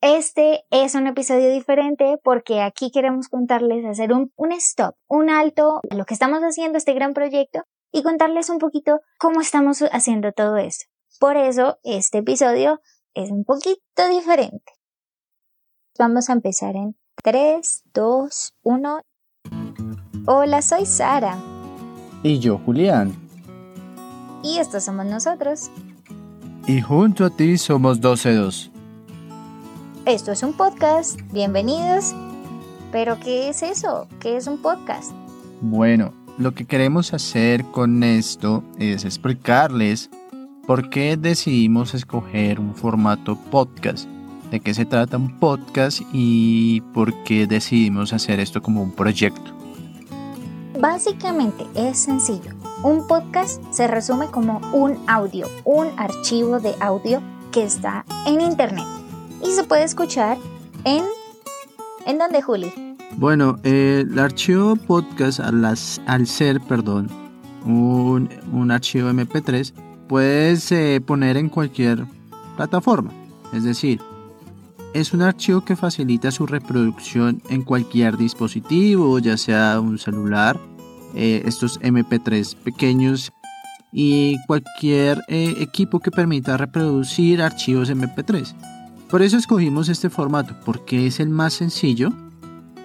[0.00, 5.80] Este es un episodio diferente porque aquí queremos contarles, hacer un, un stop, un alto
[5.90, 10.30] a lo que estamos haciendo, este gran proyecto, y contarles un poquito cómo estamos haciendo
[10.30, 10.84] todo esto.
[11.18, 12.80] Por eso este episodio
[13.14, 14.72] es un poquito diferente.
[15.98, 19.00] Vamos a empezar en 3, 2, 1.
[20.26, 21.36] Hola, soy Sara.
[22.22, 23.16] Y yo, Julián.
[24.44, 25.72] Y estos somos nosotros.
[26.68, 28.77] Y junto a ti somos 12-2.
[30.08, 31.20] Esto es un podcast.
[31.32, 32.14] Bienvenidos.
[32.90, 34.08] Pero, ¿qué es eso?
[34.20, 35.12] ¿Qué es un podcast?
[35.60, 40.08] Bueno, lo que queremos hacer con esto es explicarles
[40.66, 44.08] por qué decidimos escoger un formato podcast,
[44.50, 49.52] de qué se trata un podcast y por qué decidimos hacer esto como un proyecto.
[50.80, 52.52] Básicamente es sencillo.
[52.82, 57.20] Un podcast se resume como un audio, un archivo de audio
[57.52, 58.97] que está en internet
[59.42, 60.38] y se puede escuchar
[60.84, 61.04] en...
[62.06, 62.72] ¿En dónde, Juli?
[63.16, 67.08] Bueno, el archivo podcast al, ser, perdón,
[67.64, 69.72] un, un, archivo MP3,
[70.08, 72.04] puedes eh, poner en cualquier
[72.56, 73.10] plataforma.
[73.52, 74.00] Es decir,
[74.94, 80.58] es un archivo que facilita su reproducción en cualquier dispositivo, ya sea un celular,
[81.14, 83.32] eh, estos MP3 pequeños
[83.92, 88.54] y cualquier eh, equipo que permita reproducir archivos MP3.
[89.10, 92.10] Por eso escogimos este formato, porque es el más sencillo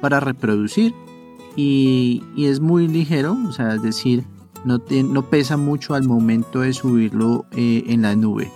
[0.00, 0.92] para reproducir
[1.54, 4.24] y, es muy ligero, o sea, es decir,
[4.64, 8.50] no, no pesa mucho al momento de subirlo eh, en la nube.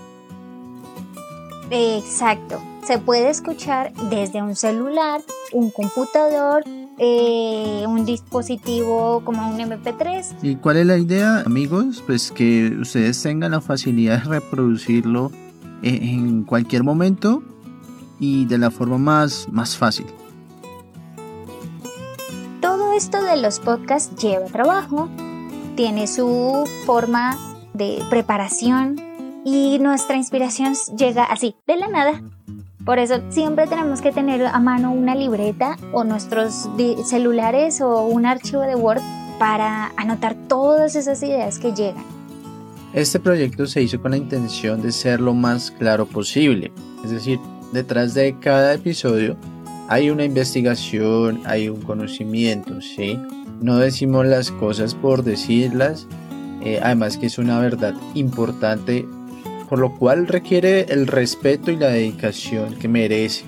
[1.71, 5.21] Exacto, se puede escuchar desde un celular,
[5.53, 6.65] un computador,
[6.99, 10.37] eh, un dispositivo como un MP3.
[10.43, 12.03] ¿Y cuál es la idea, amigos?
[12.05, 15.31] Pues que ustedes tengan la facilidad de reproducirlo
[15.83, 17.43] eh, en cualquier momento
[18.23, 20.07] y de la forma más, más fácil.
[22.61, 25.09] Todo esto de los podcasts lleva trabajo,
[25.75, 27.37] tiene su forma
[27.75, 28.95] de preparación
[29.45, 32.23] y nuestra inspiración llega así, de la nada.
[32.85, 36.69] Por eso siempre tenemos que tener a mano una libreta o nuestros
[37.05, 39.03] celulares o un archivo de Word
[39.41, 42.05] para anotar todas esas ideas que llegan.
[42.93, 46.71] Este proyecto se hizo con la intención de ser lo más claro posible,
[47.03, 47.41] es decir,
[47.73, 49.37] detrás de cada episodio
[49.89, 53.19] hay una investigación, hay un conocimiento, ¿sí?
[53.61, 56.07] No decimos las cosas por decirlas,
[56.63, 59.07] eh, además que es una verdad importante,
[59.69, 63.45] por lo cual requiere el respeto y la dedicación que merece.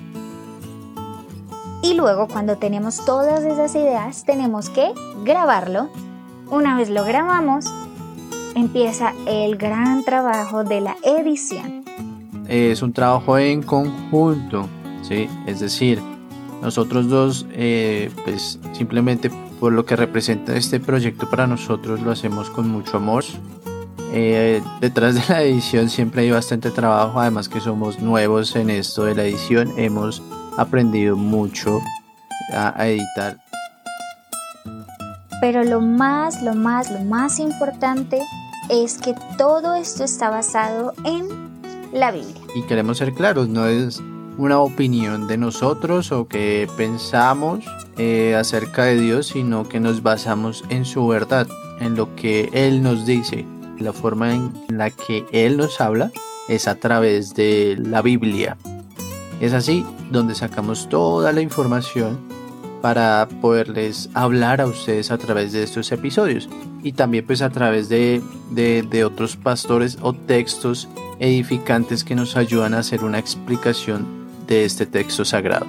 [1.81, 4.91] Y luego cuando tenemos todas esas ideas, tenemos que
[5.23, 5.89] grabarlo.
[6.49, 7.65] Una vez lo grabamos,
[8.55, 11.84] empieza el gran trabajo de la edición
[12.47, 14.67] es un trabajo en conjunto,
[15.01, 15.29] ¿sí?
[15.45, 16.01] Es decir,
[16.61, 22.49] nosotros dos, eh, pues simplemente por lo que representa este proyecto para nosotros lo hacemos
[22.49, 23.23] con mucho amor.
[24.11, 29.05] Eh, detrás de la edición siempre hay bastante trabajo, además que somos nuevos en esto
[29.05, 30.21] de la edición, hemos
[30.57, 31.81] aprendido mucho
[32.53, 33.37] a, a editar.
[35.41, 38.21] Pero lo más, lo más, lo más importante
[38.69, 41.44] es que todo esto está basado en
[42.53, 44.03] Y queremos ser claros, no es
[44.37, 47.63] una opinión de nosotros o que pensamos
[47.97, 51.47] eh, acerca de Dios, sino que nos basamos en su verdad,
[51.79, 53.45] en lo que Él nos dice.
[53.79, 56.11] La forma en la que Él nos habla
[56.49, 58.57] es a través de la Biblia.
[59.39, 62.19] Es así donde sacamos toda la información
[62.81, 66.47] para poderles hablar a ustedes a través de estos episodios
[66.83, 68.21] y también pues a través de,
[69.03, 70.87] otros pastores o textos
[71.19, 75.65] edificantes que nos ayudan a hacer una explicación de este texto sagrado.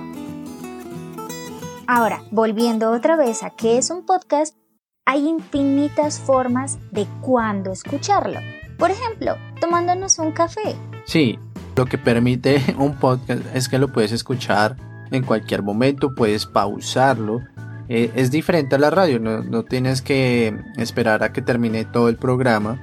[1.87, 4.57] Ahora, volviendo otra vez a qué es un podcast,
[5.05, 8.41] hay infinitas formas de cuándo escucharlo.
[8.77, 10.75] Por ejemplo, tomándonos un café.
[11.05, 11.39] Sí,
[11.77, 14.77] lo que permite un podcast es que lo puedes escuchar
[15.11, 17.41] en cualquier momento, puedes pausarlo.
[17.89, 22.17] Eh, es diferente a la radio, no, tienes que esperar a que termine todo el
[22.17, 22.81] programa.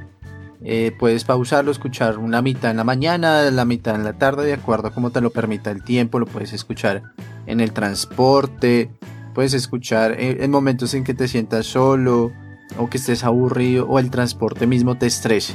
[0.66, 4.54] Eh, puedes pausarlo, escuchar una mitad en la mañana, la mitad en la tarde, de
[4.54, 6.20] acuerdo a cómo te lo permita el tiempo.
[6.20, 7.04] Lo puedes escuchar
[7.46, 8.90] en el transporte,
[9.34, 12.32] puedes escuchar en momentos en que te sientas solo
[12.78, 15.54] o que estés aburrido o el transporte mismo te estrese.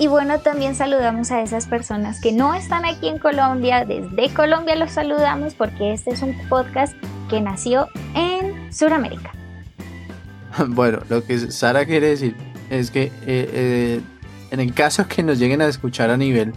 [0.00, 3.84] Y bueno, también saludamos a esas personas que no están aquí en Colombia.
[3.84, 6.94] Desde Colombia los saludamos porque este es un podcast
[7.28, 9.37] que nació en Sudamérica.
[10.68, 12.36] Bueno, lo que Sara quiere decir
[12.70, 14.00] es que eh, eh,
[14.50, 16.52] en el caso que nos lleguen a escuchar a nivel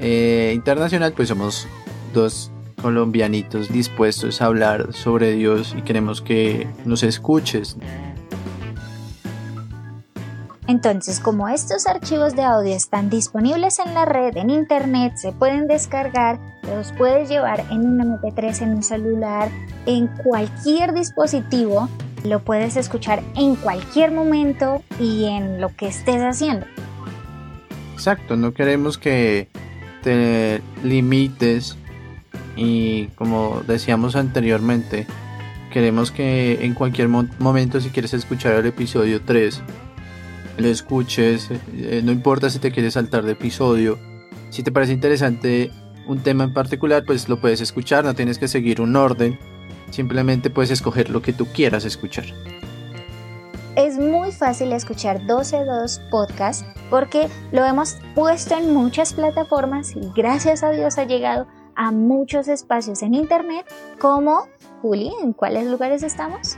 [0.00, 1.66] eh, internacional, pues somos
[2.12, 2.50] dos
[2.80, 7.76] colombianitos dispuestos a hablar sobre Dios y queremos que nos escuches.
[10.68, 15.66] Entonces, como estos archivos de audio están disponibles en la red, en internet, se pueden
[15.66, 19.50] descargar, los puedes llevar en un MP3, en un celular,
[19.86, 21.88] en cualquier dispositivo,
[22.24, 26.66] lo puedes escuchar en cualquier momento y en lo que estés haciendo.
[27.94, 29.48] Exacto, no queremos que
[30.02, 31.76] te limites
[32.56, 35.06] y como decíamos anteriormente,
[35.70, 39.62] queremos que en cualquier momento si quieres escuchar el episodio 3,
[40.58, 43.98] lo escuches, eh, no importa si te quieres saltar de episodio,
[44.50, 45.70] si te parece interesante
[46.06, 49.38] un tema en particular, pues lo puedes escuchar, no tienes que seguir un orden
[49.92, 52.24] Simplemente puedes escoger lo que tú quieras escuchar.
[53.76, 60.62] Es muy fácil escuchar 12.2 podcast porque lo hemos puesto en muchas plataformas y gracias
[60.62, 63.66] a Dios ha llegado a muchos espacios en internet
[63.98, 64.46] como
[64.80, 66.56] Juli, ¿en cuáles lugares estamos?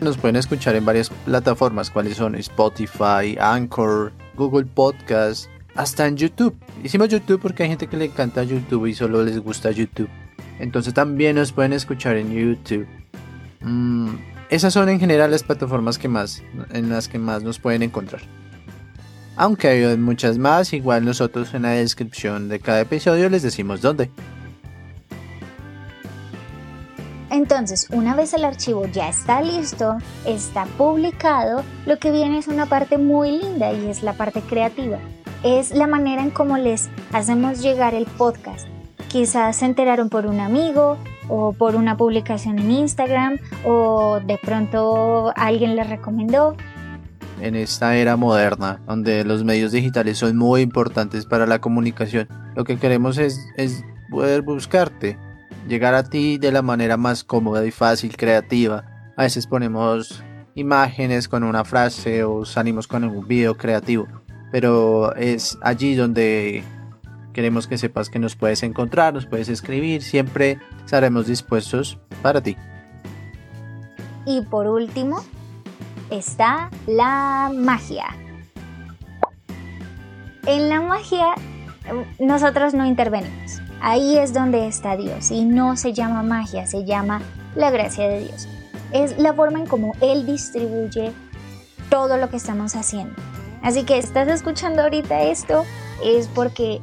[0.00, 6.56] Nos pueden escuchar en varias plataformas, cuáles son Spotify, Anchor, Google Podcast, hasta en YouTube.
[6.82, 10.08] Hicimos YouTube porque hay gente que le encanta YouTube y solo les gusta YouTube.
[10.58, 12.86] Entonces también nos pueden escuchar en YouTube.
[13.60, 14.14] Mm,
[14.50, 16.42] esas son en general las plataformas que más,
[16.72, 18.22] en las que más nos pueden encontrar.
[19.36, 24.10] Aunque hay muchas más, igual nosotros en la descripción de cada episodio les decimos dónde.
[27.30, 32.66] Entonces, una vez el archivo ya está listo, está publicado, lo que viene es una
[32.66, 35.00] parte muy linda y es la parte creativa.
[35.42, 38.68] Es la manera en cómo les hacemos llegar el podcast
[39.14, 45.32] quizás se enteraron por un amigo o por una publicación en Instagram o de pronto
[45.36, 46.56] alguien les recomendó.
[47.40, 52.26] En esta era moderna, donde los medios digitales son muy importantes para la comunicación,
[52.56, 53.38] lo que queremos es,
[54.10, 55.16] poder buscarte,
[55.68, 58.82] llegar a ti de la manera más cómoda y fácil, creativa.
[59.16, 60.24] A veces ponemos
[60.56, 64.08] imágenes con una frase o salimos con un video creativo,
[64.50, 66.64] pero es allí donde
[67.34, 72.56] Queremos que sepas que nos puedes encontrar, nos puedes escribir, siempre estaremos dispuestos para ti.
[74.24, 75.22] Y por último,
[76.10, 78.06] está la magia.
[80.46, 81.34] En la magia
[82.20, 83.60] nosotros no intervenimos.
[83.80, 87.20] Ahí es donde está Dios y no se llama magia, se llama
[87.56, 88.48] la gracia de Dios.
[88.92, 91.12] Es la forma en cómo Él distribuye
[91.90, 93.14] todo lo que estamos haciendo.
[93.60, 95.64] Así que estás escuchando ahorita esto
[96.02, 96.80] es porque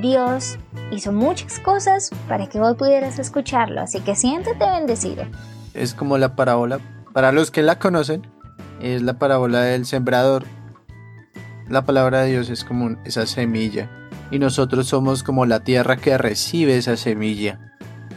[0.00, 0.58] Dios
[0.90, 5.24] hizo muchas cosas para que vos pudieras escucharlo, así que siéntete bendecido.
[5.72, 6.80] Es como la parábola,
[7.12, 8.26] para los que la conocen,
[8.80, 10.44] es la parábola del sembrador.
[11.68, 13.88] La palabra de Dios es como esa semilla
[14.30, 17.72] y nosotros somos como la tierra que recibe esa semilla.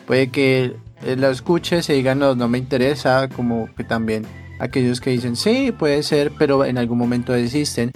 [0.06, 4.26] Puede que la escuches y digan no, no me interesa, como que también
[4.60, 7.92] aquellos que dicen sí, puede ser, pero en algún momento desisten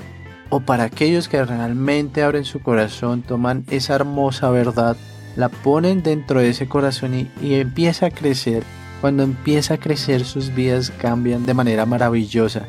[0.51, 4.98] o para aquellos que realmente abren su corazón, toman esa hermosa verdad,
[5.38, 8.63] la ponen dentro de ese corazón y, empieza a crecer.
[9.00, 12.68] Cuando empieza a crecer sus vidas cambian de manera maravillosa.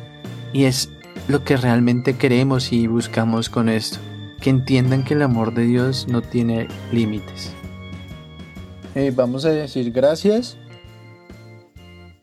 [0.53, 0.89] Y es
[1.27, 3.99] lo que realmente queremos y buscamos con esto.
[4.39, 7.51] Que entiendan que el amor de Dios no tiene límites.
[8.95, 10.57] Eh, vamos a decir gracias.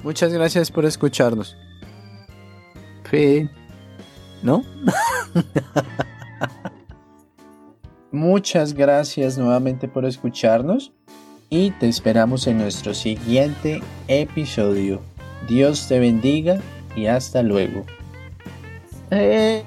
[0.03, 1.57] Muchas gracias por escucharnos.
[3.05, 3.51] Fin.
[4.43, 4.65] ¿No?
[8.13, 10.93] Muchas gracias nuevamente por escucharnos
[11.49, 15.01] y te esperamos en nuestro siguiente episodio.
[15.49, 16.61] Dios te bendiga
[16.97, 17.85] y hasta luego.
[19.11, 19.65] Eh.